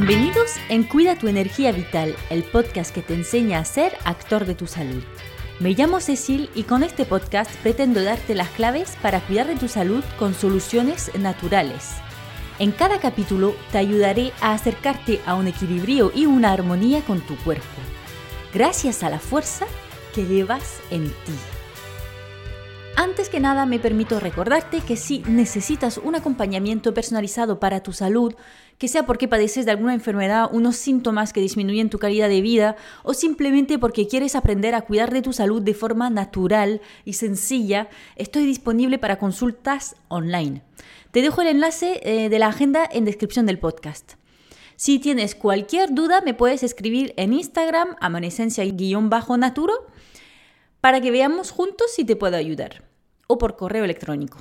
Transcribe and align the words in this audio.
Bienvenidos 0.00 0.56
en 0.70 0.84
Cuida 0.84 1.18
tu 1.18 1.28
energía 1.28 1.72
vital, 1.72 2.16
el 2.30 2.42
podcast 2.42 2.94
que 2.94 3.02
te 3.02 3.12
enseña 3.12 3.58
a 3.58 3.66
ser 3.66 3.92
actor 4.06 4.46
de 4.46 4.54
tu 4.54 4.66
salud. 4.66 5.02
Me 5.58 5.74
llamo 5.74 6.00
Cecil 6.00 6.48
y 6.54 6.62
con 6.62 6.82
este 6.82 7.04
podcast 7.04 7.54
pretendo 7.56 8.02
darte 8.02 8.34
las 8.34 8.48
claves 8.48 8.96
para 9.02 9.20
cuidar 9.20 9.46
de 9.46 9.56
tu 9.56 9.68
salud 9.68 10.02
con 10.18 10.32
soluciones 10.32 11.10
naturales. 11.18 11.90
En 12.58 12.72
cada 12.72 12.98
capítulo 12.98 13.54
te 13.72 13.76
ayudaré 13.76 14.32
a 14.40 14.54
acercarte 14.54 15.20
a 15.26 15.34
un 15.34 15.48
equilibrio 15.48 16.10
y 16.14 16.24
una 16.24 16.50
armonía 16.50 17.02
con 17.02 17.20
tu 17.20 17.36
cuerpo, 17.36 17.66
gracias 18.54 19.02
a 19.02 19.10
la 19.10 19.18
fuerza 19.18 19.66
que 20.14 20.24
llevas 20.24 20.80
en 20.90 21.08
ti. 21.08 21.34
Antes 22.96 23.30
que 23.30 23.40
nada 23.40 23.64
me 23.64 23.78
permito 23.78 24.20
recordarte 24.20 24.80
que 24.80 24.96
si 24.96 25.20
necesitas 25.26 25.96
un 25.98 26.16
acompañamiento 26.16 26.92
personalizado 26.92 27.58
para 27.58 27.82
tu 27.82 27.92
salud, 27.92 28.34
que 28.80 28.88
sea 28.88 29.04
porque 29.04 29.28
padeces 29.28 29.66
de 29.66 29.72
alguna 29.72 29.92
enfermedad, 29.92 30.48
unos 30.52 30.74
síntomas 30.74 31.34
que 31.34 31.42
disminuyen 31.42 31.90
tu 31.90 31.98
calidad 31.98 32.30
de 32.30 32.40
vida 32.40 32.76
o 33.02 33.12
simplemente 33.12 33.78
porque 33.78 34.08
quieres 34.08 34.34
aprender 34.34 34.74
a 34.74 34.80
cuidar 34.80 35.12
de 35.12 35.20
tu 35.20 35.34
salud 35.34 35.60
de 35.60 35.74
forma 35.74 36.08
natural 36.08 36.80
y 37.04 37.12
sencilla, 37.12 37.90
estoy 38.16 38.46
disponible 38.46 38.98
para 38.98 39.18
consultas 39.18 39.96
online. 40.08 40.62
Te 41.10 41.20
dejo 41.20 41.42
el 41.42 41.48
enlace 41.48 42.00
eh, 42.02 42.30
de 42.30 42.38
la 42.38 42.46
agenda 42.46 42.88
en 42.90 43.04
descripción 43.04 43.44
del 43.44 43.58
podcast. 43.58 44.14
Si 44.76 44.98
tienes 44.98 45.34
cualquier 45.34 45.92
duda, 45.92 46.22
me 46.22 46.32
puedes 46.32 46.62
escribir 46.62 47.12
en 47.18 47.34
Instagram, 47.34 47.96
amanecencia-naturo, 48.00 49.74
para 50.80 51.02
que 51.02 51.10
veamos 51.10 51.50
juntos 51.50 51.92
si 51.94 52.06
te 52.06 52.16
puedo 52.16 52.38
ayudar 52.38 52.82
o 53.26 53.36
por 53.36 53.56
correo 53.56 53.84
electrónico. 53.84 54.38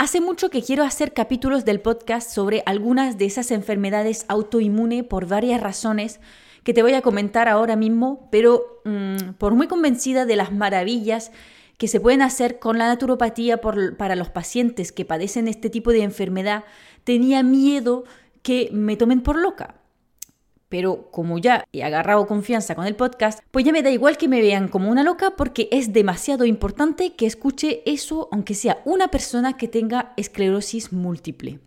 Hace 0.00 0.22
mucho 0.22 0.48
que 0.48 0.62
quiero 0.62 0.82
hacer 0.82 1.12
capítulos 1.12 1.66
del 1.66 1.82
podcast 1.82 2.30
sobre 2.30 2.62
algunas 2.64 3.18
de 3.18 3.26
esas 3.26 3.50
enfermedades 3.50 4.24
autoinmunes 4.28 5.04
por 5.04 5.26
varias 5.26 5.60
razones 5.60 6.20
que 6.64 6.72
te 6.72 6.82
voy 6.82 6.94
a 6.94 7.02
comentar 7.02 7.48
ahora 7.48 7.76
mismo, 7.76 8.26
pero 8.32 8.80
mm, 8.86 9.34
por 9.36 9.52
muy 9.52 9.66
convencida 9.66 10.24
de 10.24 10.36
las 10.36 10.52
maravillas 10.52 11.32
que 11.76 11.86
se 11.86 12.00
pueden 12.00 12.22
hacer 12.22 12.58
con 12.58 12.78
la 12.78 12.88
naturopatía 12.88 13.60
para 13.60 14.16
los 14.16 14.30
pacientes 14.30 14.90
que 14.90 15.04
padecen 15.04 15.48
este 15.48 15.68
tipo 15.68 15.90
de 15.90 16.02
enfermedad, 16.02 16.64
tenía 17.04 17.42
miedo 17.42 18.04
que 18.40 18.70
me 18.72 18.96
tomen 18.96 19.20
por 19.20 19.36
loca. 19.36 19.79
Pero 20.70 21.10
como 21.10 21.38
ya 21.38 21.64
he 21.72 21.82
agarrado 21.82 22.28
confianza 22.28 22.76
con 22.76 22.86
el 22.86 22.94
podcast, 22.94 23.40
pues 23.50 23.64
ya 23.64 23.72
me 23.72 23.82
da 23.82 23.90
igual 23.90 24.16
que 24.16 24.28
me 24.28 24.40
vean 24.40 24.68
como 24.68 24.88
una 24.88 25.02
loca 25.02 25.34
porque 25.36 25.68
es 25.72 25.92
demasiado 25.92 26.44
importante 26.46 27.14
que 27.16 27.26
escuche 27.26 27.82
eso 27.84 28.28
aunque 28.30 28.54
sea 28.54 28.80
una 28.84 29.08
persona 29.08 29.56
que 29.56 29.66
tenga 29.66 30.14
esclerosis 30.16 30.92
múltiple. 30.92 31.58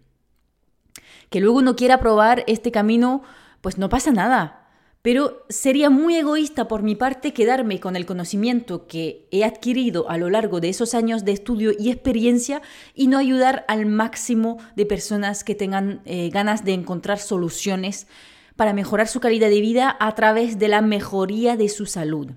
Que 1.30 1.42
luego 1.42 1.62
no 1.62 1.76
quiera 1.76 2.00
probar 2.00 2.46
este 2.48 2.72
camino, 2.72 3.24
pues 3.60 3.78
no 3.78 3.90
pasa 3.90 4.12
nada. 4.12 4.70
Pero 5.02 5.46
sería 5.50 5.90
muy 5.90 6.16
egoísta 6.16 6.70
por 6.70 6.82
mi 6.82 6.96
parte 6.96 7.34
quedarme 7.34 7.82
con 7.82 7.98
el 7.98 8.06
conocimiento 8.06 8.88
que 8.88 9.28
he 9.32 9.44
adquirido 9.44 10.10
a 10.10 10.18
lo 10.18 10.30
largo 10.30 10.62
de 10.62 10.70
esos 10.70 10.94
años 10.94 11.26
de 11.26 11.34
estudio 11.34 11.74
y 11.78 11.92
experiencia 11.92 12.62
y 12.96 13.08
no 13.08 13.18
ayudar 13.18 13.66
al 13.68 13.86
máximo 13.86 14.60
de 14.78 14.86
personas 14.86 15.44
que 15.44 15.56
tengan 15.56 16.02
eh, 16.06 16.30
ganas 16.30 16.64
de 16.64 16.72
encontrar 16.72 17.20
soluciones 17.20 18.08
para 18.56 18.74
mejorar 18.74 19.08
su 19.08 19.20
calidad 19.20 19.50
de 19.50 19.62
vida 19.62 19.96
a 20.00 20.14
través 20.16 20.60
de 20.60 20.68
la 20.68 20.82
mejoría 20.82 21.58
de 21.58 21.70
su 21.70 21.86
salud. 21.86 22.32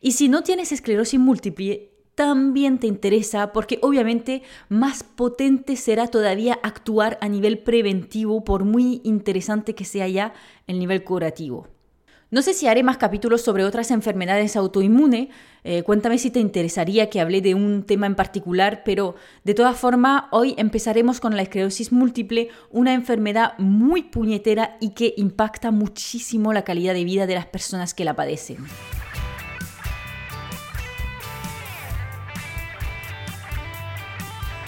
Y 0.00 0.12
si 0.12 0.28
no 0.28 0.42
tienes 0.42 0.72
esclerosis 0.72 1.18
múltiple, 1.18 1.90
también 2.14 2.78
te 2.78 2.86
interesa 2.86 3.52
porque 3.52 3.78
obviamente 3.82 4.42
más 4.68 5.02
potente 5.02 5.76
será 5.76 6.06
todavía 6.06 6.58
actuar 6.62 7.18
a 7.20 7.28
nivel 7.28 7.58
preventivo 7.58 8.44
por 8.44 8.64
muy 8.64 9.00
interesante 9.04 9.74
que 9.74 9.84
sea 9.84 10.06
ya 10.08 10.32
el 10.66 10.78
nivel 10.78 11.02
curativo. 11.02 11.73
No 12.34 12.42
sé 12.42 12.52
si 12.52 12.66
haré 12.66 12.82
más 12.82 12.96
capítulos 12.96 13.42
sobre 13.42 13.64
otras 13.64 13.92
enfermedades 13.92 14.56
autoinmunes. 14.56 15.28
Eh, 15.62 15.84
cuéntame 15.84 16.18
si 16.18 16.32
te 16.32 16.40
interesaría 16.40 17.08
que 17.08 17.20
hable 17.20 17.40
de 17.40 17.54
un 17.54 17.84
tema 17.84 18.06
en 18.06 18.16
particular, 18.16 18.82
pero 18.84 19.14
de 19.44 19.54
todas 19.54 19.76
formas, 19.76 20.24
hoy 20.32 20.56
empezaremos 20.58 21.20
con 21.20 21.36
la 21.36 21.42
esclerosis 21.42 21.92
múltiple, 21.92 22.48
una 22.72 22.92
enfermedad 22.92 23.56
muy 23.58 24.02
puñetera 24.02 24.78
y 24.80 24.94
que 24.94 25.14
impacta 25.16 25.70
muchísimo 25.70 26.52
la 26.52 26.64
calidad 26.64 26.92
de 26.92 27.04
vida 27.04 27.28
de 27.28 27.36
las 27.36 27.46
personas 27.46 27.94
que 27.94 28.04
la 28.04 28.16
padecen. 28.16 28.56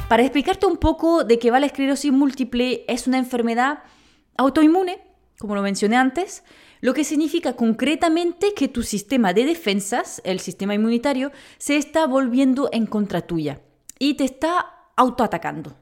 Para 0.08 0.22
explicarte 0.22 0.66
un 0.66 0.76
poco 0.76 1.24
de 1.24 1.40
qué 1.40 1.50
va 1.50 1.58
la 1.58 1.66
esclerosis 1.66 2.12
múltiple, 2.12 2.84
es 2.86 3.08
una 3.08 3.18
enfermedad 3.18 3.80
autoinmune, 4.36 5.00
como 5.38 5.54
lo 5.54 5.62
mencioné 5.62 5.96
antes, 5.96 6.42
lo 6.80 6.94
que 6.94 7.04
significa 7.04 7.54
concretamente 7.54 8.54
que 8.54 8.68
tu 8.68 8.82
sistema 8.82 9.32
de 9.32 9.44
defensas, 9.44 10.20
el 10.24 10.40
sistema 10.40 10.74
inmunitario, 10.74 11.32
se 11.58 11.76
está 11.76 12.06
volviendo 12.06 12.68
en 12.72 12.86
contra 12.86 13.22
tuya 13.22 13.60
y 13.98 14.14
te 14.14 14.24
está 14.24 14.66
autoatacando. 14.96 15.76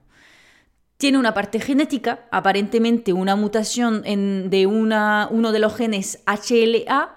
Tiene 0.96 1.18
una 1.18 1.34
parte 1.34 1.60
genética, 1.60 2.28
aparentemente 2.30 3.12
una 3.12 3.36
mutación 3.36 4.02
de 4.02 4.66
uno 4.66 5.52
de 5.52 5.58
los 5.58 5.74
genes 5.74 6.22
HLA, 6.26 7.16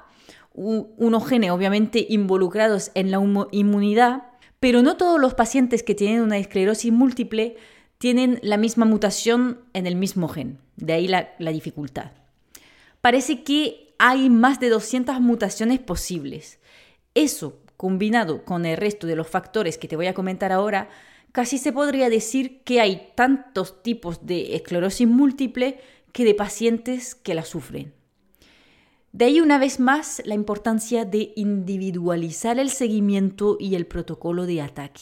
unos 0.54 1.28
genes 1.28 1.52
obviamente 1.52 2.06
involucrados 2.10 2.92
en 2.96 3.12
la 3.12 3.20
inmunidad, 3.52 4.24
pero 4.60 4.82
no 4.82 4.98
todos 4.98 5.20
los 5.20 5.36
pacientes 5.36 5.84
que 5.84 5.94
tienen 5.94 6.22
una 6.22 6.40
esclerosis 6.40 6.92
múltiple 6.92 7.58
tienen 8.00 8.40
la 8.42 8.58
misma 8.58 8.86
mutación 8.86 9.62
en 9.74 9.86
el 9.86 9.96
mismo 9.96 10.28
gen, 10.28 10.60
de 10.76 10.94
ahí 10.94 11.08
la 11.08 11.52
dificultad 11.52 12.12
parece 13.02 13.44
que 13.44 13.94
hay 14.00 14.30
más 14.30 14.60
de 14.60 14.70
200 14.70 15.20
mutaciones 15.22 15.80
posibles. 15.80 16.60
Eso, 17.14 17.60
combinado 17.78 18.44
con 18.46 18.66
el 18.66 18.78
resto 18.78 19.08
de 19.08 19.16
los 19.16 19.28
factores 19.28 19.78
que 19.78 19.88
te 19.88 19.96
voy 19.96 20.08
a 20.08 20.14
comentar 20.14 20.52
ahora, 20.52 20.90
casi 21.32 21.58
se 21.58 21.72
podría 21.72 22.10
decir 22.10 22.64
que 22.64 22.82
hay 22.82 23.12
tantos 23.16 23.82
tipos 23.84 24.26
de 24.26 24.56
esclerosis 24.56 25.08
múltiple 25.08 25.80
que 26.12 26.26
de 26.26 26.34
pacientes 26.34 27.16
que 27.16 27.36
la 27.36 27.46
sufren. 27.46 27.94
De 29.12 29.26
ahí 29.26 29.40
una 29.40 29.58
vez 29.58 29.80
más 29.80 30.22
la 30.26 30.36
importancia 30.36 31.06
de 31.06 31.34
individualizar 31.36 32.60
el 32.60 32.70
seguimiento 32.70 33.58
y 33.60 33.76
el 33.76 33.88
protocolo 33.88 34.46
de 34.46 34.62
ataque. 34.62 35.02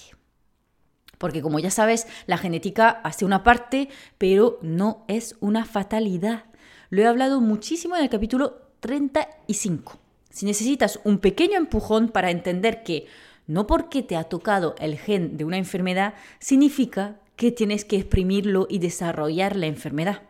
Porque 1.18 1.42
como 1.42 1.60
ya 1.60 1.72
sabes, 1.72 2.08
la 2.28 2.38
genética 2.38 2.90
hace 2.90 3.26
una 3.26 3.44
parte, 3.44 3.90
pero 4.18 4.60
no 4.62 5.06
es 5.08 5.36
una 5.40 5.66
fatalidad. 5.66 6.46
Lo 6.90 7.01
he 7.01 7.07
hablado 7.07 7.41
muchísimo 7.41 7.96
en 7.96 8.03
el 8.03 8.09
capítulo 8.09 8.62
35. 8.79 9.97
Si 10.29 10.46
necesitas 10.46 11.00
un 11.03 11.19
pequeño 11.19 11.57
empujón 11.57 12.09
para 12.09 12.31
entender 12.31 12.84
que 12.84 13.07
no 13.47 13.68
porque 13.68 14.03
te 14.03 14.16
ha 14.16 14.25
tocado 14.25 14.75
el 14.79 14.97
gen 14.97 15.38
de 15.38 15.46
una 15.46 15.57
enfermedad 15.57 16.16
significa 16.40 17.19
que 17.35 17.51
tienes 17.51 17.85
que 17.85 17.97
exprimirlo 17.97 18.68
y 18.69 18.79
desarrollar 18.79 19.56
la 19.56 19.68
enfermedad. 19.68 20.23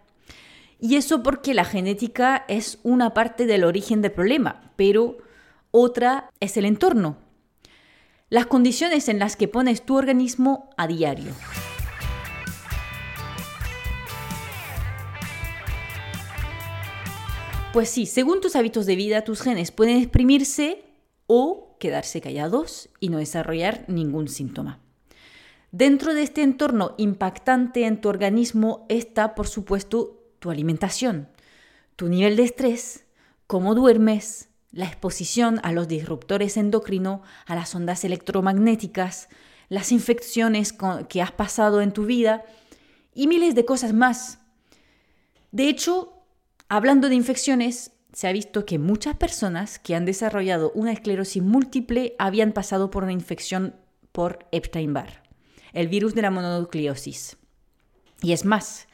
Y 0.79 0.95
eso 0.95 1.23
porque 1.23 1.53
la 1.53 1.65
genética 1.65 2.45
es 2.47 2.79
una 2.83 3.13
parte 3.13 3.45
del 3.45 3.63
origen 3.63 4.01
del 4.01 4.11
problema, 4.11 4.71
pero 4.75 5.17
otra 5.71 6.29
es 6.39 6.57
el 6.57 6.65
entorno. 6.65 7.17
Las 8.29 8.47
condiciones 8.47 9.07
en 9.07 9.19
las 9.19 9.35
que 9.35 9.47
pones 9.47 9.85
tu 9.85 9.95
organismo 9.95 10.69
a 10.77 10.87
diario. 10.87 11.31
Pues 17.75 17.89
sí, 17.89 18.05
según 18.05 18.39
tus 18.39 18.55
hábitos 18.55 18.85
de 18.85 18.95
vida, 18.95 19.25
tus 19.25 19.41
genes 19.41 19.71
pueden 19.71 19.97
exprimirse 19.97 20.85
o 21.27 21.75
quedarse 21.77 22.21
callados 22.21 22.87
y 23.01 23.09
no 23.09 23.17
desarrollar 23.17 23.83
ningún 23.89 24.29
síntoma. 24.29 24.79
Dentro 25.73 26.13
de 26.13 26.23
este 26.23 26.41
entorno 26.41 26.95
impactante 26.97 27.85
en 27.85 27.99
tu 27.99 28.07
organismo 28.07 28.85
está, 28.87 29.35
por 29.35 29.47
supuesto, 29.47 30.23
tu 30.39 30.51
alimentación, 30.51 31.27
tu 31.97 32.07
nivel 32.07 32.37
de 32.37 32.43
estrés, 32.43 33.07
cómo 33.45 33.75
duermes, 33.75 34.47
la 34.71 34.85
exposición 34.85 35.59
a 35.61 35.73
los 35.73 35.89
disruptores 35.89 36.55
endocrinos, 36.55 37.27
a 37.45 37.55
las 37.55 37.75
ondas 37.75 38.05
electromagnéticas, 38.05 39.27
las 39.67 39.91
infecciones 39.91 40.73
que 41.09 41.21
has 41.21 41.33
pasado 41.33 41.81
en 41.81 41.91
tu 41.91 42.05
vida 42.05 42.45
y 43.13 43.27
miles 43.27 43.53
de 43.53 43.65
cosas 43.65 43.91
más. 43.91 44.39
De 45.51 45.67
hecho, 45.67 46.14
Hablando 46.67 47.09
de 47.09 47.15
infecciones, 47.15 47.91
se 48.11 48.27
ha 48.27 48.31
visto 48.31 48.65
que 48.65 48.79
muchas 48.79 49.15
personas 49.17 49.77
que 49.77 49.93
han 49.93 50.05
desarrollado 50.05 50.71
una 50.73 50.91
esclerosis 50.91 51.43
múltiple 51.43 52.15
habían 52.17 52.53
pasado 52.53 52.89
por 52.89 53.03
una 53.03 53.11
infección 53.11 53.75
por 54.11 54.47
Epstein-Barr, 54.51 55.21
el 55.73 55.89
virus 55.89 56.15
de 56.15 56.23
la 56.23 56.31
mononucleosis. 56.31 57.37
Y 58.23 58.31
es 58.31 58.45
más, 58.45 58.87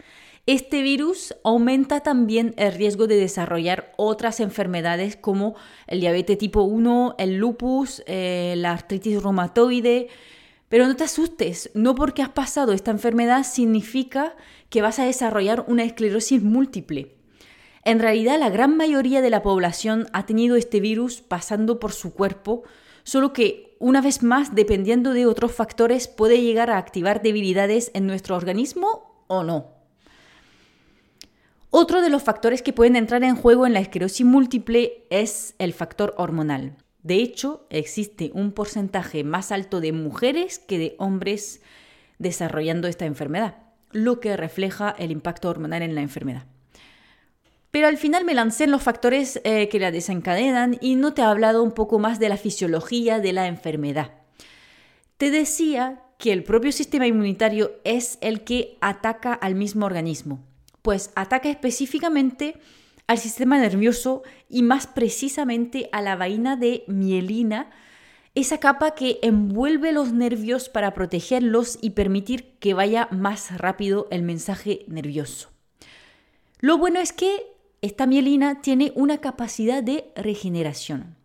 este 0.47 0.81
virus 0.81 1.33
aumenta 1.45 2.01
también 2.01 2.53
el 2.57 2.73
riesgo 2.73 3.07
de 3.07 3.15
desarrollar 3.15 3.93
otras 3.95 4.41
enfermedades 4.41 5.15
como 5.15 5.55
el 5.87 6.01
diabetes 6.01 6.39
tipo 6.39 6.63
1, 6.63 7.15
el 7.19 7.37
lupus, 7.37 8.03
eh, 8.05 8.55
la 8.57 8.73
artritis 8.73 9.23
reumatoide. 9.23 10.09
Pero 10.67 10.87
no 10.87 10.95
te 10.97 11.05
asustes, 11.05 11.69
no 11.73 11.95
porque 11.95 12.21
has 12.21 12.29
pasado 12.29 12.73
esta 12.73 12.91
enfermedad 12.91 13.43
significa 13.43 14.35
que 14.69 14.81
vas 14.81 14.99
a 14.99 15.05
desarrollar 15.05 15.63
una 15.69 15.83
esclerosis 15.83 16.41
múltiple. 16.41 17.20
En 17.83 17.99
realidad, 17.99 18.39
la 18.39 18.49
gran 18.49 18.77
mayoría 18.77 19.21
de 19.21 19.29
la 19.29 19.41
población 19.41 20.07
ha 20.13 20.25
tenido 20.25 20.55
este 20.55 20.79
virus 20.79 21.21
pasando 21.21 21.79
por 21.79 21.93
su 21.93 22.13
cuerpo, 22.13 22.63
solo 23.03 23.33
que 23.33 23.75
una 23.79 24.01
vez 24.01 24.21
más, 24.21 24.53
dependiendo 24.53 25.13
de 25.13 25.25
otros 25.25 25.51
factores, 25.51 26.07
puede 26.07 26.41
llegar 26.41 26.69
a 26.69 26.77
activar 26.77 27.23
debilidades 27.23 27.89
en 27.95 28.05
nuestro 28.05 28.35
organismo 28.35 29.25
o 29.27 29.43
no. 29.43 29.81
Otro 31.71 32.01
de 32.01 32.09
los 32.09 32.21
factores 32.21 32.61
que 32.61 32.73
pueden 32.73 32.95
entrar 32.95 33.23
en 33.23 33.35
juego 33.35 33.65
en 33.65 33.73
la 33.73 33.79
esclerosis 33.79 34.25
múltiple 34.25 35.05
es 35.09 35.55
el 35.57 35.73
factor 35.73 36.13
hormonal. 36.17 36.75
De 37.01 37.15
hecho, 37.15 37.65
existe 37.69 38.29
un 38.33 38.51
porcentaje 38.51 39.23
más 39.23 39.51
alto 39.51 39.79
de 39.79 39.91
mujeres 39.91 40.59
que 40.59 40.77
de 40.77 40.95
hombres 40.99 41.61
desarrollando 42.19 42.87
esta 42.87 43.05
enfermedad, 43.05 43.55
lo 43.91 44.19
que 44.19 44.37
refleja 44.37 44.93
el 44.99 45.11
impacto 45.11 45.49
hormonal 45.49 45.81
en 45.81 45.95
la 45.95 46.01
enfermedad. 46.01 46.50
Pero 47.81 47.89
al 47.89 47.97
final 47.97 48.25
me 48.25 48.35
lancé 48.35 48.65
en 48.65 48.69
los 48.69 48.83
factores 48.83 49.41
eh, 49.43 49.67
que 49.67 49.79
la 49.79 49.89
desencadenan 49.89 50.77
y 50.81 50.93
no 50.93 51.15
te 51.15 51.23
he 51.23 51.25
hablado 51.25 51.63
un 51.63 51.71
poco 51.71 51.97
más 51.97 52.19
de 52.19 52.29
la 52.29 52.37
fisiología 52.37 53.19
de 53.19 53.33
la 53.33 53.47
enfermedad. 53.47 54.11
Te 55.17 55.31
decía 55.31 56.03
que 56.19 56.31
el 56.31 56.43
propio 56.43 56.71
sistema 56.71 57.07
inmunitario 57.07 57.71
es 57.83 58.19
el 58.21 58.43
que 58.43 58.77
ataca 58.81 59.33
al 59.33 59.55
mismo 59.55 59.87
organismo, 59.87 60.45
pues 60.83 61.09
ataca 61.15 61.49
específicamente 61.49 62.59
al 63.07 63.17
sistema 63.17 63.57
nervioso 63.57 64.21
y 64.47 64.61
más 64.61 64.85
precisamente 64.85 65.89
a 65.91 66.03
la 66.03 66.15
vaina 66.15 66.57
de 66.57 66.83
mielina, 66.85 67.71
esa 68.35 68.59
capa 68.59 68.93
que 68.93 69.17
envuelve 69.23 69.91
los 69.91 70.13
nervios 70.13 70.69
para 70.69 70.93
protegerlos 70.93 71.79
y 71.81 71.89
permitir 71.89 72.59
que 72.59 72.75
vaya 72.75 73.07
más 73.09 73.57
rápido 73.57 74.07
el 74.11 74.21
mensaje 74.21 74.85
nervioso. 74.87 75.49
Lo 76.59 76.77
bueno 76.77 76.99
es 76.99 77.11
que 77.11 77.50
esta 77.81 78.05
mielina 78.05 78.61
tiene 78.61 78.91
una 78.95 79.17
capacidad 79.19 79.81
de 79.81 80.11
regeneración. 80.15 81.15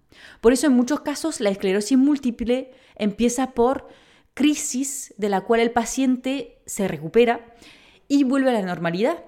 Por 0.41 0.53
eso 0.55 0.67
en 0.67 0.73
muchos 0.73 1.01
casos 1.01 1.41
la 1.41 1.51
esclerosis 1.51 1.99
múltiple 1.99 2.73
empieza 2.97 3.53
por 3.53 3.89
crisis 4.33 5.15
de 5.19 5.29
la 5.29 5.43
cual 5.43 5.61
el 5.61 5.71
paciente 5.71 6.59
se 6.65 6.89
recupera 6.89 7.55
y 8.09 8.25
vuelve 8.25 8.51
a 8.51 8.55
la 8.55 8.63
normalidad. 8.63 9.25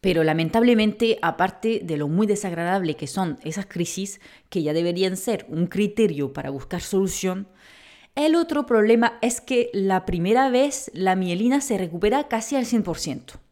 Pero 0.00 0.24
lamentablemente, 0.24 1.18
aparte 1.20 1.80
de 1.84 1.96
lo 1.96 2.08
muy 2.08 2.26
desagradable 2.26 2.94
que 2.94 3.06
son 3.06 3.38
esas 3.44 3.66
crisis, 3.66 4.20
que 4.48 4.62
ya 4.62 4.72
deberían 4.72 5.16
ser 5.16 5.46
un 5.48 5.66
criterio 5.66 6.32
para 6.32 6.50
buscar 6.50 6.80
solución, 6.80 7.48
el 8.14 8.36
otro 8.36 8.66
problema 8.66 9.18
es 9.20 9.40
que 9.40 9.70
la 9.72 10.06
primera 10.06 10.48
vez 10.48 10.90
la 10.94 11.16
mielina 11.16 11.60
se 11.60 11.76
recupera 11.76 12.28
casi 12.28 12.54
al 12.54 12.64
100% 12.64 13.43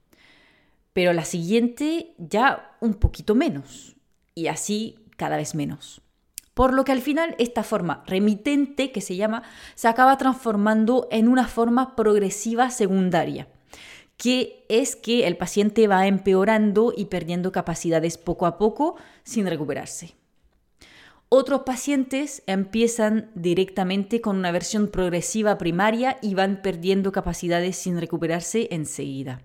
pero 0.92 1.12
la 1.12 1.24
siguiente 1.24 2.14
ya 2.18 2.76
un 2.80 2.94
poquito 2.94 3.34
menos, 3.34 3.96
y 4.34 4.48
así 4.48 4.98
cada 5.16 5.36
vez 5.36 5.54
menos. 5.54 6.02
Por 6.54 6.74
lo 6.74 6.84
que 6.84 6.92
al 6.92 7.00
final 7.00 7.34
esta 7.38 7.62
forma 7.62 8.04
remitente 8.06 8.92
que 8.92 9.00
se 9.00 9.16
llama 9.16 9.42
se 9.74 9.88
acaba 9.88 10.18
transformando 10.18 11.08
en 11.10 11.28
una 11.28 11.48
forma 11.48 11.96
progresiva 11.96 12.70
secundaria, 12.70 13.48
que 14.18 14.66
es 14.68 14.94
que 14.94 15.26
el 15.26 15.36
paciente 15.36 15.88
va 15.88 16.06
empeorando 16.06 16.92
y 16.94 17.06
perdiendo 17.06 17.52
capacidades 17.52 18.18
poco 18.18 18.46
a 18.46 18.58
poco 18.58 18.96
sin 19.24 19.46
recuperarse. 19.46 20.14
Otros 21.30 21.62
pacientes 21.62 22.42
empiezan 22.46 23.30
directamente 23.34 24.20
con 24.20 24.36
una 24.36 24.52
versión 24.52 24.88
progresiva 24.88 25.56
primaria 25.56 26.18
y 26.20 26.34
van 26.34 26.60
perdiendo 26.60 27.10
capacidades 27.10 27.76
sin 27.76 27.98
recuperarse 27.98 28.68
enseguida. 28.70 29.40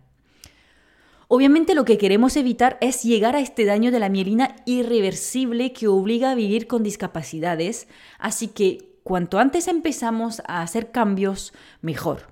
Obviamente 1.29 1.75
lo 1.75 1.83
que 1.83 1.97
queremos 1.97 2.37
evitar 2.37 2.77
es 2.79 3.03
llegar 3.03 3.35
a 3.35 3.41
este 3.41 3.65
daño 3.65 3.91
de 3.91 3.99
la 3.99 4.07
mielina 4.07 4.55
irreversible 4.65 5.73
que 5.73 5.89
obliga 5.89 6.31
a 6.31 6.35
vivir 6.35 6.67
con 6.67 6.83
discapacidades, 6.83 7.89
así 8.17 8.47
que 8.47 8.97
cuanto 9.03 9.37
antes 9.37 9.67
empezamos 9.67 10.41
a 10.47 10.61
hacer 10.61 10.91
cambios, 10.91 11.53
mejor. 11.81 12.31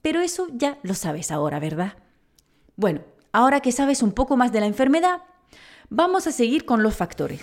Pero 0.00 0.20
eso 0.20 0.46
ya 0.52 0.78
lo 0.84 0.94
sabes 0.94 1.32
ahora, 1.32 1.58
¿verdad? 1.58 1.94
Bueno, 2.76 3.00
ahora 3.32 3.60
que 3.60 3.72
sabes 3.72 4.00
un 4.00 4.12
poco 4.12 4.36
más 4.36 4.52
de 4.52 4.60
la 4.60 4.66
enfermedad, 4.66 5.22
vamos 5.88 6.28
a 6.28 6.32
seguir 6.32 6.64
con 6.64 6.84
los 6.84 6.94
factores. 6.94 7.40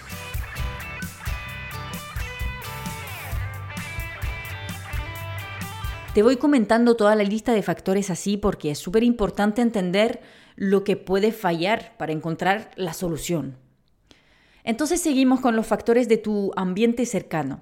Te 6.13 6.23
voy 6.23 6.37
comentando 6.37 6.95
toda 6.95 7.13
la 7.13 7.23
lista 7.23 7.51
de 7.51 7.61
factores 7.61 8.09
así 8.09 8.37
porque 8.37 8.71
es 8.71 8.79
súper 8.79 9.03
importante 9.03 9.61
entender 9.61 10.21
lo 10.57 10.83
que 10.83 10.97
puede 10.97 11.31
fallar 11.31 11.95
para 11.97 12.11
encontrar 12.11 12.71
la 12.75 12.93
solución. 12.93 13.57
Entonces 14.65 14.99
seguimos 14.99 15.39
con 15.39 15.55
los 15.55 15.65
factores 15.65 16.09
de 16.09 16.17
tu 16.17 16.51
ambiente 16.57 17.05
cercano. 17.05 17.61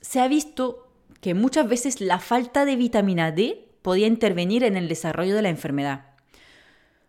Se 0.00 0.20
ha 0.20 0.28
visto 0.28 0.88
que 1.20 1.34
muchas 1.34 1.68
veces 1.68 2.00
la 2.00 2.18
falta 2.18 2.64
de 2.64 2.76
vitamina 2.76 3.32
D 3.32 3.68
podía 3.82 4.06
intervenir 4.06 4.62
en 4.62 4.76
el 4.76 4.88
desarrollo 4.88 5.34
de 5.34 5.42
la 5.42 5.48
enfermedad. 5.48 6.06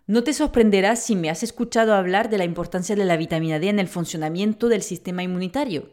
No 0.07 0.23
te 0.23 0.33
sorprenderás 0.33 1.03
si 1.03 1.15
me 1.15 1.29
has 1.29 1.43
escuchado 1.43 1.93
hablar 1.93 2.29
de 2.29 2.39
la 2.39 2.45
importancia 2.45 2.95
de 2.95 3.05
la 3.05 3.15
vitamina 3.15 3.59
D 3.59 3.69
en 3.69 3.79
el 3.79 3.87
funcionamiento 3.87 4.69
del 4.69 4.81
sistema 4.81 5.21
inmunitario. 5.21 5.91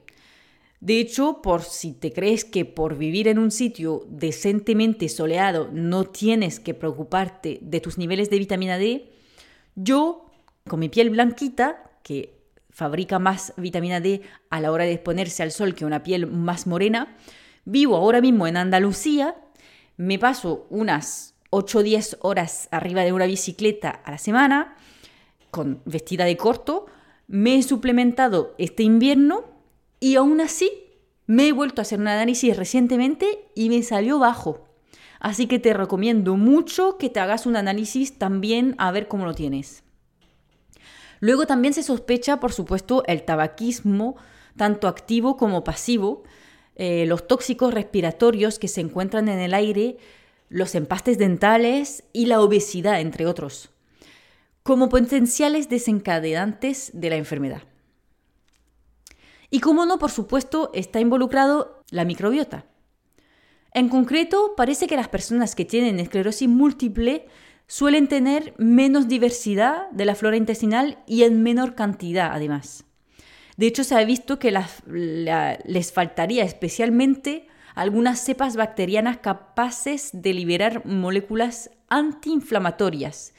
De 0.81 1.01
hecho, 1.01 1.43
por 1.43 1.63
si 1.63 1.93
te 1.93 2.13
crees 2.13 2.45
que 2.45 2.65
por 2.65 2.97
vivir 2.97 3.29
en 3.29 3.39
un 3.39 3.51
sitio 3.51 4.07
decentemente 4.09 5.09
soleado 5.09 5.69
no 5.73 6.05
tienes 6.05 6.61
que 6.61 6.75
preocuparte 6.75 7.59
de 7.61 7.81
tus 7.81 7.99
niveles 7.99 8.31
de 8.31 8.39
vitamina 8.39 8.79
D, 8.79 9.14
yo, 9.75 10.31
con 10.69 10.81
mi 10.81 10.89
piel 10.89 11.11
blanquita, 11.11 11.91
que 12.03 12.35
fabrica 12.71 13.19
más 13.19 13.55
vitamina 13.57 14.01
D 14.01 14.23
a 14.51 14.61
la 14.61 14.73
hora 14.73 14.85
de 14.85 14.93
exponerse 14.93 15.43
al 15.43 15.53
sol 15.53 15.75
que 15.75 15.85
una 15.85 16.03
piel 16.03 16.27
más 16.27 16.67
morena, 16.67 17.17
vivo 17.65 17.97
ahora 17.97 18.21
mismo 18.21 18.47
en 18.47 18.57
Andalucía, 18.57 19.37
me 19.97 20.19
paso 20.19 20.67
unas 20.71 21.35
8 21.51 21.79
o 21.79 21.83
10 21.83 22.19
horas 22.21 22.69
arriba 22.73 23.03
de 23.03 23.13
una 23.13 23.27
bicicleta 23.27 23.91
a 23.91 24.11
la 24.11 24.19
semana, 24.19 24.77
con 25.51 25.83
vestida 25.85 26.25
de 26.25 26.37
corto, 26.37 26.87
me 27.29 27.57
he 27.57 27.63
suplementado 27.63 28.55
este 28.59 28.83
invierno 28.83 29.45
y 30.01 30.17
aún 30.17 30.41
así 30.41 30.71
me 31.27 31.49
he 31.49 31.53
vuelto 31.53 31.81
a 31.81 31.83
hacer 31.83 32.01
un 32.01 32.09
análisis 32.09 32.57
recientemente 32.57 33.49
y 33.55 33.69
me 33.69 33.83
salió 33.83 34.19
bajo. 34.19 34.67
Así 35.25 35.47
que 35.47 35.59
te 35.59 35.73
recomiendo 35.73 36.37
mucho 36.37 36.99
que 36.99 37.09
te 37.09 37.19
hagas 37.19 37.47
un 37.47 37.57
análisis 37.57 38.19
también 38.19 38.75
a 38.77 38.91
ver 38.91 39.09
cómo 39.09 39.25
lo 39.25 39.35
tienes. 39.35 39.83
Luego 41.19 41.47
también 41.47 41.73
se 41.73 41.83
sospecha, 41.83 42.41
por 42.41 42.53
supuesto, 42.53 43.03
el 43.07 43.23
tabaquismo, 43.23 44.17
tanto 44.59 44.87
activo 44.87 45.39
como 45.39 45.65
pasivo, 45.65 46.25
eh, 46.75 47.07
los 47.07 47.27
tóxicos 47.27 47.73
respiratorios 47.73 48.59
que 48.59 48.69
se 48.69 48.83
encuentran 48.83 49.31
en 49.31 49.39
el 49.39 49.55
aire, 49.55 49.97
los 50.51 50.75
empastes 50.75 51.17
dentales 51.17 52.05
y 52.13 52.27
la 52.27 52.43
obesidad, 52.43 53.01
entre 53.01 53.25
otros, 53.25 53.71
como 54.63 54.91
potenciales 54.91 55.71
desencadenantes 55.71 56.91
de 56.93 57.09
la 57.09 57.17
enfermedad. 57.17 57.63
Y 59.49 59.61
como 59.61 59.87
no, 59.87 59.99
por 59.99 60.11
supuesto, 60.11 60.71
está 60.75 61.01
involucrado 61.01 61.83
la 61.89 62.05
microbiota. 62.05 62.67
En 63.75 63.89
concreto, 63.89 64.55
parece 64.57 64.87
que 64.87 64.97
las 64.97 65.09
personas 65.09 65.57
que 65.57 65.65
tienen 65.65 65.99
esclerosis 65.99 66.49
múltiple 66.49 67.27
suelen 67.67 68.07
tener 68.07 68.55
menos 68.57 69.09
diversidad 69.09 69.91
de 69.91 70.05
la 70.05 70.15
flora 70.15 70.37
intestinal 70.37 70.99
y 71.09 71.25
en 71.25 71.43
menor 71.43 71.75
cantidad, 71.75 72.31
además. 72.33 72.85
De 73.57 73.67
hecho, 73.67 73.83
se 73.83 73.97
ha 73.97 74.05
visto 74.05 74.39
que 74.39 74.55
les 75.65 75.93
faltaría 75.93 76.45
especialmente 76.45 77.49
algunas 77.75 78.21
cepas 78.21 78.55
bacterianas 78.55 79.19
capaces 79.19 80.11
de 80.13 80.35
liberar 80.35 80.87
moléculas 80.87 81.71
antiinflamatorias 81.89 83.35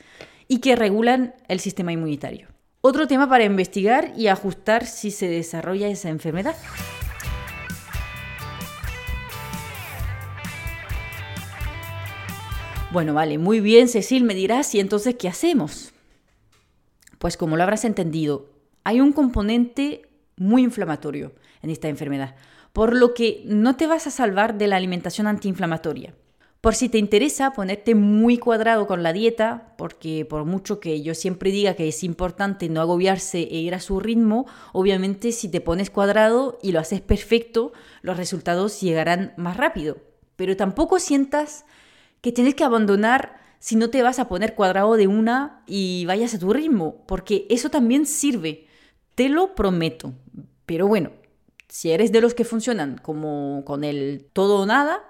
y 0.50 0.60
que 0.60 0.76
regulan 0.76 1.34
el 1.48 1.62
sistema 1.62 1.94
inmunitario. 1.94 2.50
Otro 2.82 3.08
tema 3.08 3.30
para 3.30 3.46
investigar 3.46 4.12
y 4.18 4.28
ajustar 4.28 4.86
si 4.86 5.12
se 5.12 5.30
desarrolla 5.30 5.88
esa 5.88 6.10
enfermedad. 6.10 6.56
Bueno, 12.96 13.14
vale, 13.14 13.38
muy 13.38 13.60
bien, 13.60 13.90
Cecil, 13.90 14.24
me 14.24 14.34
dirás, 14.34 14.74
¿y 14.74 14.80
entonces 14.80 15.16
qué 15.16 15.28
hacemos? 15.28 15.92
Pues 17.20 17.36
como 17.36 17.58
lo 17.58 17.64
habrás 17.64 17.84
entendido, 17.84 18.46
hay 18.86 19.02
un 19.02 19.12
componente 19.12 20.08
muy 20.38 20.64
inflamatorio 20.64 21.34
en 21.62 21.72
esta 21.72 21.90
enfermedad, 21.90 22.38
por 22.72 22.96
lo 22.96 23.14
que 23.14 23.44
no 23.48 23.76
te 23.76 23.88
vas 23.88 24.08
a 24.08 24.12
salvar 24.12 24.58
de 24.58 24.68
la 24.68 24.78
alimentación 24.78 25.28
antiinflamatoria. 25.28 26.14
Por 26.62 26.74
si 26.74 26.88
te 26.88 26.98
interesa 26.98 27.52
ponerte 27.52 27.96
muy 27.96 28.38
cuadrado 28.38 28.88
con 28.88 29.04
la 29.04 29.12
dieta, 29.12 29.74
porque 29.78 30.24
por 30.24 30.46
mucho 30.46 30.80
que 30.80 31.02
yo 31.02 31.16
siempre 31.16 31.52
diga 31.52 31.74
que 31.74 31.90
es 31.90 32.02
importante 32.02 32.70
no 32.70 32.80
agobiarse 32.80 33.40
e 33.40 33.58
ir 33.58 33.76
a 33.76 33.82
su 33.82 34.00
ritmo, 34.00 34.46
obviamente 34.72 35.34
si 35.34 35.50
te 35.50 35.60
pones 35.60 35.90
cuadrado 35.90 36.60
y 36.64 36.72
lo 36.72 36.80
haces 36.80 37.02
perfecto, 37.02 37.74
los 38.04 38.16
resultados 38.16 38.80
llegarán 38.80 39.34
más 39.36 39.58
rápido. 39.58 39.98
Pero 40.38 40.56
tampoco 40.56 41.00
sientas 41.00 41.66
que 42.26 42.32
tienes 42.32 42.56
que 42.56 42.64
abandonar 42.64 43.38
si 43.60 43.76
no 43.76 43.92
te 43.92 44.02
vas 44.02 44.18
a 44.18 44.28
poner 44.28 44.56
cuadrado 44.56 44.96
de 44.96 45.06
una 45.06 45.62
y 45.68 46.06
vayas 46.08 46.34
a 46.34 46.40
tu 46.40 46.52
ritmo, 46.52 47.06
porque 47.06 47.46
eso 47.52 47.70
también 47.70 48.08
sirve, 48.08 48.66
te 49.14 49.30
lo 49.30 49.54
prometo. 49.54 50.12
Pero 50.66 50.88
bueno, 50.88 51.12
si 51.70 51.92
eres 51.92 52.12
de 52.12 52.22
los 52.22 52.34
que 52.34 52.44
funcionan 52.44 52.98
como 52.98 53.62
con 53.64 53.84
el 53.84 54.26
todo 54.34 54.62
o 54.62 54.66
nada, 54.66 55.04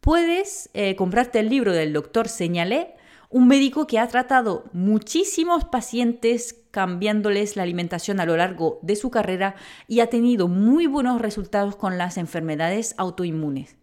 puedes 0.00 0.70
eh, 0.72 0.94
comprarte 0.94 1.40
el 1.40 1.48
libro 1.48 1.72
del 1.72 1.92
doctor 1.92 2.28
Señalé, 2.28 2.94
un 3.28 3.48
médico 3.48 3.88
que 3.88 3.98
ha 3.98 4.06
tratado 4.06 4.66
muchísimos 4.72 5.64
pacientes 5.64 6.62
cambiándoles 6.70 7.56
la 7.56 7.64
alimentación 7.64 8.20
a 8.20 8.24
lo 8.24 8.36
largo 8.36 8.78
de 8.82 8.94
su 8.94 9.10
carrera 9.10 9.56
y 9.88 9.98
ha 9.98 10.10
tenido 10.10 10.46
muy 10.46 10.86
buenos 10.86 11.20
resultados 11.20 11.74
con 11.74 11.98
las 11.98 12.18
enfermedades 12.18 12.94
autoinmunes. 12.98 13.81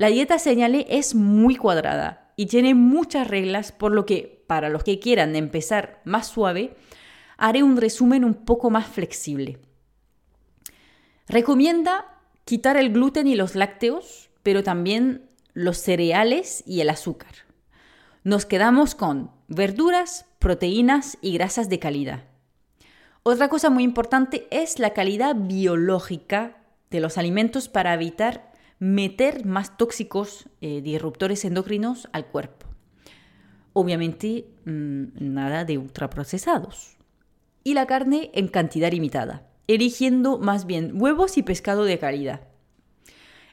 La 0.00 0.06
dieta 0.06 0.38
Señalé 0.38 0.86
es 0.88 1.14
muy 1.14 1.56
cuadrada 1.56 2.32
y 2.34 2.46
tiene 2.46 2.74
muchas 2.74 3.28
reglas, 3.28 3.70
por 3.70 3.92
lo 3.92 4.06
que 4.06 4.42
para 4.46 4.70
los 4.70 4.82
que 4.82 4.98
quieran 4.98 5.36
empezar 5.36 6.00
más 6.06 6.26
suave, 6.26 6.74
haré 7.36 7.62
un 7.62 7.76
resumen 7.76 8.24
un 8.24 8.32
poco 8.32 8.70
más 8.70 8.86
flexible. 8.86 9.58
Recomienda 11.28 12.16
quitar 12.46 12.78
el 12.78 12.94
gluten 12.94 13.26
y 13.26 13.36
los 13.36 13.54
lácteos, 13.54 14.30
pero 14.42 14.62
también 14.62 15.28
los 15.52 15.76
cereales 15.76 16.64
y 16.64 16.80
el 16.80 16.88
azúcar. 16.88 17.32
Nos 18.24 18.46
quedamos 18.46 18.94
con 18.94 19.30
verduras, 19.48 20.24
proteínas 20.38 21.18
y 21.20 21.34
grasas 21.34 21.68
de 21.68 21.78
calidad. 21.78 22.24
Otra 23.22 23.50
cosa 23.50 23.68
muy 23.68 23.84
importante 23.84 24.48
es 24.50 24.78
la 24.78 24.94
calidad 24.94 25.36
biológica 25.36 26.56
de 26.88 27.00
los 27.00 27.18
alimentos 27.18 27.68
para 27.68 27.92
evitar 27.92 28.49
meter 28.80 29.46
más 29.46 29.76
tóxicos 29.76 30.48
eh, 30.60 30.80
disruptores 30.82 31.44
endocrinos 31.44 32.08
al 32.12 32.26
cuerpo. 32.26 32.66
Obviamente, 33.72 34.46
mm, 34.64 35.04
nada 35.20 35.64
de 35.64 35.78
ultraprocesados. 35.78 36.96
Y 37.62 37.74
la 37.74 37.86
carne 37.86 38.32
en 38.34 38.48
cantidad 38.48 38.90
limitada 38.90 39.46
eligiendo 39.74 40.38
más 40.38 40.66
bien 40.66 41.00
huevos 41.00 41.38
y 41.38 41.44
pescado 41.44 41.84
de 41.84 41.98
calidad. 41.98 42.40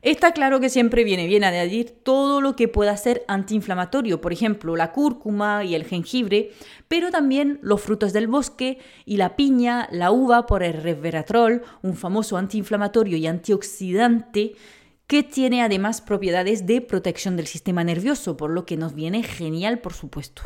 Está 0.02 0.32
claro 0.32 0.60
que 0.60 0.70
siempre 0.70 1.04
viene 1.04 1.28
bien 1.28 1.44
añadir 1.44 1.92
todo 1.92 2.42
lo 2.42 2.56
que 2.56 2.68
pueda 2.68 2.98
ser 2.98 3.24
antiinflamatorio, 3.28 4.20
por 4.20 4.34
ejemplo, 4.34 4.76
la 4.76 4.92
cúrcuma 4.92 5.64
y 5.64 5.76
el 5.76 5.86
jengibre, 5.86 6.52
pero 6.88 7.12
también 7.12 7.60
los 7.62 7.82
frutos 7.82 8.14
del 8.14 8.28
bosque 8.28 8.80
y 9.06 9.18
la 9.18 9.36
piña, 9.36 9.88
la 9.92 10.12
uva 10.12 10.48
por 10.48 10.64
el 10.64 10.82
resveratrol, 10.82 11.62
un 11.84 11.96
famoso 11.96 12.38
antiinflamatorio 12.38 13.18
y 13.18 13.28
antioxidante 13.28 14.56
que 15.08 15.24
tiene 15.24 15.62
además 15.62 16.02
propiedades 16.02 16.66
de 16.66 16.82
protección 16.82 17.38
del 17.38 17.48
sistema 17.48 17.84
nervioso, 17.84 18.36
por 18.36 18.52
lo 18.52 18.66
que 18.66 18.76
nos 18.76 18.94
viene 18.94 19.24
genial, 19.24 19.80
por 19.80 19.94
supuesto. 19.94 20.44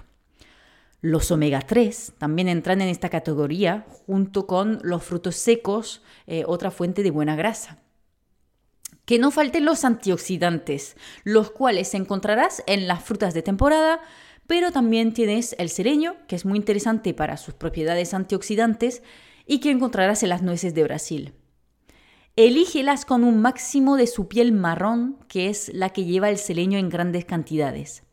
Los 1.01 1.31
omega 1.31 1.61
3 1.61 2.13
también 2.19 2.47
entran 2.47 2.79
en 2.79 2.87
esta 2.87 3.09
categoría 3.09 3.87
junto 4.05 4.45
con 4.45 4.79
los 4.83 5.03
frutos 5.03 5.35
secos, 5.35 6.03
eh, 6.27 6.43
otra 6.45 6.69
fuente 6.69 7.01
de 7.01 7.09
buena 7.09 7.35
grasa. 7.35 7.79
Que 9.05 9.17
no 9.17 9.31
falten 9.31 9.65
los 9.65 9.83
antioxidantes, 9.83 10.95
los 11.23 11.49
cuales 11.49 11.95
encontrarás 11.95 12.63
en 12.67 12.87
las 12.87 13.03
frutas 13.03 13.33
de 13.33 13.41
temporada, 13.41 13.99
pero 14.45 14.71
también 14.71 15.11
tienes 15.11 15.55
el 15.57 15.69
sereño, 15.69 16.17
que 16.27 16.35
es 16.35 16.45
muy 16.45 16.59
interesante 16.59 17.15
para 17.15 17.37
sus 17.37 17.55
propiedades 17.55 18.13
antioxidantes 18.13 19.01
y 19.47 19.59
que 19.59 19.71
encontrarás 19.71 20.21
en 20.21 20.29
las 20.29 20.43
nueces 20.43 20.75
de 20.75 20.83
Brasil. 20.83 21.33
Elígelas 22.37 23.05
con 23.05 23.23
un 23.23 23.41
máximo 23.41 23.97
de 23.97 24.07
su 24.07 24.27
piel 24.27 24.53
marrón, 24.53 25.17
que 25.27 25.49
es 25.49 25.69
la 25.73 25.89
que 25.89 26.05
lleva 26.05 26.29
el 26.29 26.37
selenio 26.37 26.79
en 26.79 26.89
grandes 26.89 27.25
cantidades. 27.25 28.03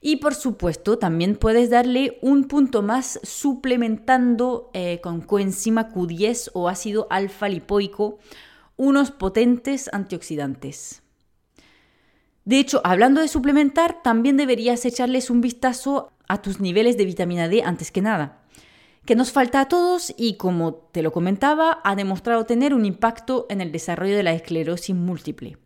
Y 0.00 0.16
por 0.16 0.34
supuesto, 0.34 0.98
también 0.98 1.36
puedes 1.36 1.70
darle 1.70 2.18
un 2.20 2.44
punto 2.44 2.82
más 2.82 3.20
suplementando 3.22 4.70
eh, 4.74 5.00
con 5.02 5.22
coenzima 5.22 5.88
Q10 5.88 6.50
o 6.52 6.68
ácido 6.68 7.06
alfa 7.10 7.48
lipoico 7.48 8.18
unos 8.76 9.12
potentes 9.12 9.88
antioxidantes. 9.92 11.02
De 12.44 12.58
hecho, 12.58 12.82
hablando 12.84 13.20
de 13.22 13.28
suplementar, 13.28 14.02
también 14.02 14.36
deberías 14.36 14.84
echarles 14.84 15.30
un 15.30 15.40
vistazo 15.40 16.12
a 16.28 16.42
tus 16.42 16.60
niveles 16.60 16.98
de 16.98 17.06
vitamina 17.06 17.48
D 17.48 17.62
antes 17.62 17.90
que 17.90 18.02
nada, 18.02 18.43
que 19.04 19.16
nos 19.16 19.32
falta 19.32 19.60
a 19.60 19.68
todos 19.68 20.14
y 20.16 20.36
como 20.36 20.74
te 20.74 21.02
lo 21.02 21.12
comentaba, 21.12 21.80
ha 21.84 21.94
demostrado 21.94 22.46
tener 22.46 22.72
un 22.72 22.86
impacto 22.86 23.46
en 23.50 23.60
el 23.60 23.70
desarrollo 23.70 24.16
de 24.16 24.22
la 24.22 24.32
esclerosis 24.32 24.94
múltiple. 24.94 25.58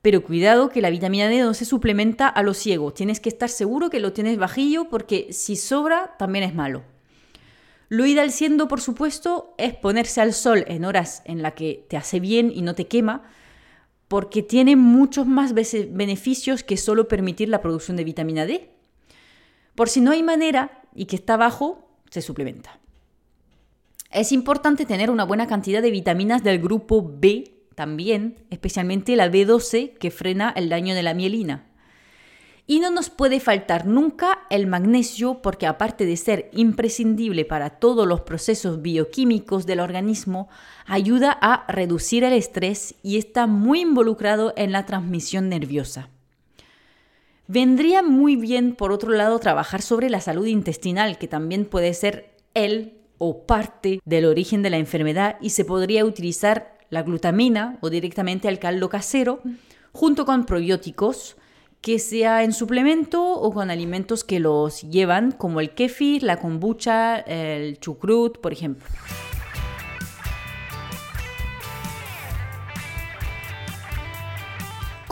Pero 0.00 0.24
cuidado 0.24 0.68
que 0.68 0.80
la 0.80 0.90
vitamina 0.90 1.28
D 1.28 1.40
no 1.40 1.54
se 1.54 1.64
suplementa 1.64 2.26
a 2.28 2.42
lo 2.42 2.54
ciego. 2.54 2.92
Tienes 2.92 3.20
que 3.20 3.28
estar 3.28 3.48
seguro 3.48 3.90
que 3.90 4.00
lo 4.00 4.12
tienes 4.12 4.38
bajillo 4.38 4.88
porque 4.88 5.32
si 5.32 5.54
sobra 5.54 6.16
también 6.18 6.44
es 6.44 6.54
malo. 6.54 6.82
Lo 7.88 8.06
ideal 8.06 8.32
siendo, 8.32 8.68
por 8.68 8.80
supuesto, 8.80 9.54
es 9.58 9.74
ponerse 9.74 10.22
al 10.22 10.32
sol 10.32 10.64
en 10.66 10.86
horas 10.86 11.22
en 11.26 11.42
las 11.42 11.52
que 11.52 11.86
te 11.90 11.98
hace 11.98 12.20
bien 12.20 12.50
y 12.52 12.62
no 12.62 12.74
te 12.74 12.88
quema, 12.88 13.22
porque 14.08 14.42
tiene 14.42 14.76
muchos 14.76 15.26
más 15.26 15.52
beneficios 15.52 16.64
que 16.64 16.78
solo 16.78 17.06
permitir 17.06 17.50
la 17.50 17.60
producción 17.60 17.98
de 17.98 18.04
vitamina 18.04 18.46
D. 18.46 18.70
Por 19.74 19.90
si 19.90 20.00
no 20.00 20.10
hay 20.10 20.22
manera 20.22 20.82
y 20.94 21.04
que 21.04 21.16
está 21.16 21.36
bajo, 21.36 21.91
se 22.12 22.20
suplementa. 22.20 22.78
Es 24.10 24.32
importante 24.32 24.84
tener 24.84 25.10
una 25.10 25.24
buena 25.24 25.46
cantidad 25.46 25.80
de 25.80 25.90
vitaminas 25.90 26.44
del 26.44 26.58
grupo 26.58 27.02
B 27.02 27.54
también, 27.74 28.36
especialmente 28.50 29.16
la 29.16 29.30
B12 29.30 29.96
que 29.96 30.10
frena 30.10 30.52
el 30.54 30.68
daño 30.68 30.94
de 30.94 31.02
la 31.02 31.14
mielina. 31.14 31.70
Y 32.66 32.80
no 32.80 32.90
nos 32.90 33.08
puede 33.08 33.40
faltar 33.40 33.86
nunca 33.86 34.40
el 34.50 34.66
magnesio 34.66 35.40
porque 35.40 35.66
aparte 35.66 36.04
de 36.04 36.18
ser 36.18 36.50
imprescindible 36.52 37.46
para 37.46 37.70
todos 37.70 38.06
los 38.06 38.20
procesos 38.20 38.82
bioquímicos 38.82 39.64
del 39.64 39.80
organismo, 39.80 40.50
ayuda 40.84 41.32
a 41.40 41.64
reducir 41.72 42.24
el 42.24 42.34
estrés 42.34 42.94
y 43.02 43.16
está 43.16 43.46
muy 43.46 43.80
involucrado 43.80 44.52
en 44.58 44.70
la 44.70 44.84
transmisión 44.84 45.48
nerviosa. 45.48 46.10
Vendría 47.52 48.02
muy 48.02 48.36
bien, 48.36 48.74
por 48.74 48.92
otro 48.92 49.10
lado, 49.10 49.38
trabajar 49.38 49.82
sobre 49.82 50.08
la 50.08 50.22
salud 50.22 50.46
intestinal, 50.46 51.18
que 51.18 51.28
también 51.28 51.66
puede 51.66 51.92
ser 51.92 52.34
el 52.54 52.94
o 53.18 53.42
parte 53.42 54.00
del 54.06 54.24
origen 54.24 54.62
de 54.62 54.70
la 54.70 54.78
enfermedad 54.78 55.36
y 55.38 55.50
se 55.50 55.66
podría 55.66 56.06
utilizar 56.06 56.78
la 56.88 57.02
glutamina 57.02 57.76
o 57.82 57.90
directamente 57.90 58.48
al 58.48 58.58
caldo 58.58 58.88
casero, 58.88 59.42
junto 59.92 60.24
con 60.24 60.46
probióticos, 60.46 61.36
que 61.82 61.98
sea 61.98 62.42
en 62.42 62.54
suplemento 62.54 63.22
o 63.22 63.52
con 63.52 63.70
alimentos 63.70 64.24
que 64.24 64.40
los 64.40 64.80
llevan, 64.80 65.30
como 65.30 65.60
el 65.60 65.74
kefir, 65.74 66.22
la 66.22 66.38
kombucha, 66.38 67.18
el 67.18 67.78
chucrut, 67.80 68.38
por 68.38 68.54
ejemplo. 68.54 68.86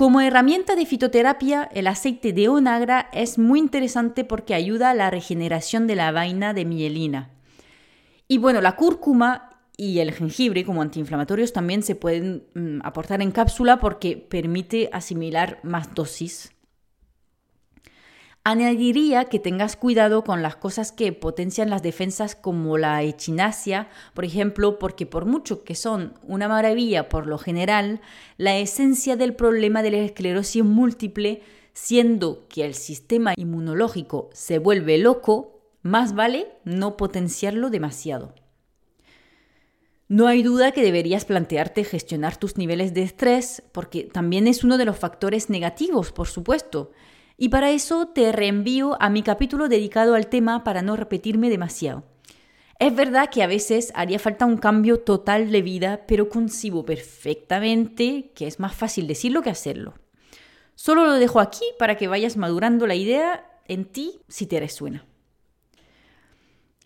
Como 0.01 0.23
herramienta 0.23 0.77
de 0.77 0.87
fitoterapia, 0.87 1.69
el 1.75 1.87
aceite 1.87 2.33
de 2.33 2.49
onagra 2.49 3.11
es 3.13 3.37
muy 3.37 3.59
interesante 3.59 4.25
porque 4.25 4.55
ayuda 4.55 4.89
a 4.89 4.95
la 4.95 5.11
regeneración 5.11 5.87
de 5.87 5.95
la 5.95 6.11
vaina 6.11 6.55
de 6.55 6.65
mielina. 6.65 7.29
Y 8.27 8.39
bueno, 8.39 8.63
la 8.63 8.77
cúrcuma 8.77 9.61
y 9.77 9.99
el 9.99 10.13
jengibre 10.13 10.65
como 10.65 10.81
antiinflamatorios 10.81 11.53
también 11.53 11.83
se 11.83 11.97
pueden 11.97 12.45
mm, 12.55 12.79
aportar 12.83 13.21
en 13.21 13.31
cápsula 13.31 13.79
porque 13.79 14.17
permite 14.17 14.89
asimilar 14.91 15.61
más 15.65 15.95
dosis. 15.95 16.51
Añadiría 18.43 19.27
que 19.27 19.39
tengas 19.39 19.77
cuidado 19.77 20.25
con 20.25 20.41
las 20.41 20.57
cosas 20.57 20.93
que 20.93 21.13
potencian 21.13 21.69
las 21.69 21.83
defensas 21.83 22.35
como 22.35 22.79
la 22.79 23.03
echinasia, 23.03 23.91
por 24.15 24.25
ejemplo, 24.25 24.79
porque 24.79 25.05
por 25.05 25.27
mucho 25.27 25.63
que 25.63 25.75
son 25.75 26.15
una 26.23 26.49
maravilla 26.49 27.11
por 27.11 27.27
lo 27.27 27.37
general, 27.37 28.01
la 28.39 28.57
esencia 28.57 29.17
del 29.17 29.35
problema 29.35 29.83
de 29.83 29.91
la 29.91 29.99
esclerosis 29.99 30.65
múltiple, 30.65 31.43
siendo 31.75 32.49
que 32.49 32.65
el 32.65 32.75
sistema 32.75 33.35
inmunológico 33.37 34.31
se 34.33 34.59
vuelve 34.59 34.97
loco, 34.97 35.61
más 35.83 36.15
vale 36.15 36.47
no 36.65 36.97
potenciarlo 36.97 37.69
demasiado. 37.69 38.35
No 40.09 40.29
hay 40.29 40.43
duda 40.43 40.73
que 40.73 40.83
deberías 40.83 41.27
plantearte 41.27 41.85
gestionar 41.85 42.39
tus 42.39 42.57
niveles 42.57 42.95
de 42.95 43.03
estrés, 43.03 43.63
porque 43.73 44.05
también 44.05 44.49
es 44.49 44.65
uno 44.65 44.79
de 44.79 44.87
los 44.87 44.99
factores 44.99 45.51
negativos, 45.51 46.11
por 46.11 46.27
supuesto. 46.27 46.91
Y 47.43 47.49
para 47.49 47.71
eso 47.71 48.07
te 48.07 48.33
reenvío 48.33 48.99
a 49.01 49.09
mi 49.09 49.23
capítulo 49.23 49.71
dedicado 49.71 50.15
al 50.15 50.27
tema 50.27 50.63
para 50.63 50.83
no 50.83 50.95
repetirme 50.95 51.49
demasiado. 51.49 52.05
Es 52.79 52.95
verdad 52.95 53.31
que 53.31 53.43
a 53.43 53.47
veces 53.47 53.93
haría 53.95 54.19
falta 54.19 54.45
un 54.45 54.59
cambio 54.59 55.01
total 55.01 55.51
de 55.51 55.63
vida, 55.63 56.05
pero 56.07 56.29
concibo 56.29 56.85
perfectamente 56.85 58.31
que 58.35 58.47
es 58.47 58.61
más 58.61 58.75
fácil 58.75 59.07
decirlo 59.07 59.41
que 59.41 59.49
hacerlo. 59.49 59.95
Solo 60.75 61.07
lo 61.07 61.15
dejo 61.15 61.41
aquí 61.41 61.65
para 61.79 61.97
que 61.97 62.09
vayas 62.09 62.37
madurando 62.37 62.87
la 62.87 62.95
idea 62.95 63.51
en 63.69 63.87
ti 63.87 64.21
si 64.29 64.45
te 64.45 64.61
resuena. 64.61 65.07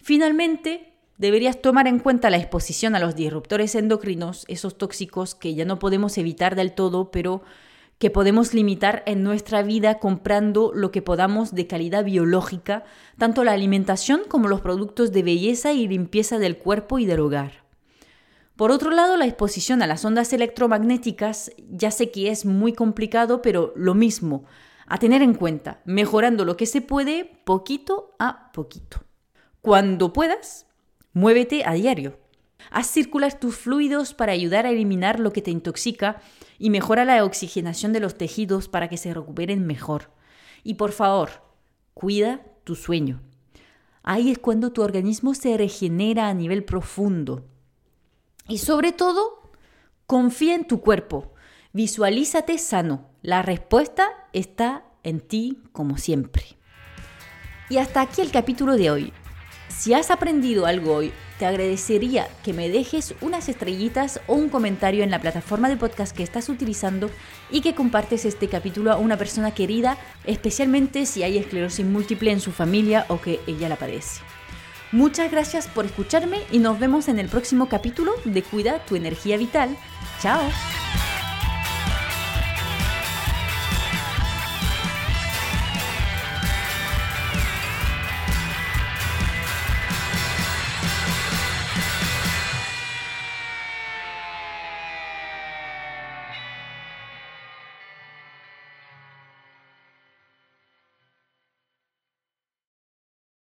Finalmente, 0.04 0.92
deberías 1.18 1.62
tomar 1.62 1.88
en 1.88 1.99
cuenta 1.99 2.30
la 2.30 2.37
exposición 2.37 2.94
a 2.94 3.00
los 3.00 3.16
disruptores 3.16 3.75
endocrinos, 3.75 4.44
esos 4.46 4.78
tóxicos 4.78 5.34
que 5.34 5.56
ya 5.56 5.64
no 5.64 5.80
podemos 5.80 6.16
evitar 6.16 6.54
del 6.54 6.75
todo, 6.75 7.11
pero 7.11 7.42
que 7.98 8.10
podemos 8.10 8.54
limitar 8.54 9.02
en 9.06 9.22
nuestra 9.22 9.62
vida 9.62 9.98
comprando 9.98 10.72
lo 10.74 10.90
que 10.90 11.02
podamos 11.02 11.54
de 11.54 11.66
calidad 11.66 12.04
biológica, 12.04 12.84
tanto 13.18 13.44
la 13.44 13.52
alimentación 13.52 14.22
como 14.28 14.48
los 14.48 14.60
productos 14.60 15.12
de 15.12 15.22
belleza 15.22 15.72
y 15.72 15.86
limpieza 15.86 16.38
del 16.38 16.58
cuerpo 16.58 16.98
y 16.98 17.06
del 17.06 17.20
hogar. 17.20 17.64
Por 18.56 18.70
otro 18.70 18.90
lado, 18.90 19.16
la 19.16 19.26
exposición 19.26 19.82
a 19.82 19.86
las 19.86 20.04
ondas 20.04 20.32
electromagnéticas 20.32 21.50
ya 21.68 21.90
sé 21.90 22.10
que 22.10 22.30
es 22.30 22.44
muy 22.44 22.72
complicado, 22.72 23.42
pero 23.42 23.72
lo 23.74 23.94
mismo, 23.94 24.44
a 24.86 24.98
tener 24.98 25.22
en 25.22 25.34
cuenta, 25.34 25.80
mejorando 25.84 26.44
lo 26.44 26.56
que 26.56 26.66
se 26.66 26.80
puede 26.80 27.24
poquito 27.44 28.14
a 28.18 28.52
poquito. 28.52 29.04
Cuando 29.60 30.12
puedas, 30.12 30.66
muévete 31.12 31.64
a 31.64 31.72
diario. 31.72 32.23
Haz 32.71 32.87
circular 32.88 33.38
tus 33.38 33.56
fluidos 33.56 34.14
para 34.14 34.33
ayudar 34.33 34.66
a 34.66 34.71
eliminar 34.71 35.21
lo 35.21 35.33
que 35.33 35.42
te 35.42 35.50
intoxica 35.50 36.21
y 36.59 36.71
mejora 36.71 37.04
la 37.04 37.25
oxigenación 37.25 37.92
de 37.92 38.00
los 38.00 38.16
tejidos 38.16 38.68
para 38.68 38.88
que 38.88 38.97
se 38.97 39.12
recuperen 39.12 39.66
mejor. 39.66 40.11
Y 40.62 40.75
por 40.75 40.92
favor, 40.92 41.30
cuida 41.92 42.42
tu 42.64 42.75
sueño. 42.75 43.21
Ahí 44.02 44.30
es 44.30 44.38
cuando 44.38 44.73
tu 44.73 44.83
organismo 44.83 45.35
se 45.35 45.56
regenera 45.56 46.28
a 46.28 46.35
nivel 46.35 46.64
profundo. 46.64 47.47
Y 48.49 48.59
sobre 48.59 48.92
todo, 48.92 49.50
confía 50.06 50.54
en 50.54 50.66
tu 50.66 50.80
cuerpo. 50.80 51.33
Visualízate 51.73 52.59
sano. 52.59 53.09
La 53.23 53.42
respuesta 53.42 54.11
está 54.33 54.85
en 55.02 55.21
ti 55.21 55.62
como 55.73 55.97
siempre. 55.97 56.44
Y 57.71 57.78
hasta 57.78 58.02
aquí 58.02 58.21
el 58.21 58.30
capítulo 58.30 58.76
de 58.76 58.90
hoy. 58.90 59.12
Si 59.76 59.92
has 59.92 60.10
aprendido 60.10 60.66
algo 60.66 60.94
hoy, 60.94 61.12
te 61.38 61.46
agradecería 61.46 62.28
que 62.44 62.52
me 62.52 62.68
dejes 62.68 63.14
unas 63.20 63.48
estrellitas 63.48 64.20
o 64.28 64.34
un 64.34 64.48
comentario 64.48 65.02
en 65.02 65.10
la 65.10 65.20
plataforma 65.20 65.68
de 65.68 65.76
podcast 65.76 66.16
que 66.16 66.22
estás 66.22 66.48
utilizando 66.48 67.10
y 67.50 67.60
que 67.60 67.74
compartes 67.74 68.24
este 68.24 68.48
capítulo 68.48 68.92
a 68.92 68.96
una 68.96 69.16
persona 69.16 69.52
querida, 69.52 69.98
especialmente 70.24 71.06
si 71.06 71.22
hay 71.22 71.38
esclerosis 71.38 71.84
múltiple 71.84 72.30
en 72.30 72.40
su 72.40 72.52
familia 72.52 73.04
o 73.08 73.20
que 73.20 73.40
ella 73.46 73.68
la 73.68 73.76
padece. 73.76 74.20
Muchas 74.92 75.30
gracias 75.32 75.66
por 75.66 75.86
escucharme 75.86 76.38
y 76.52 76.60
nos 76.60 76.78
vemos 76.78 77.08
en 77.08 77.18
el 77.18 77.28
próximo 77.28 77.68
capítulo 77.68 78.12
de 78.24 78.42
Cuida 78.42 78.78
tu 78.86 78.94
energía 78.94 79.36
vital. 79.36 79.76
Chao. 80.22 80.40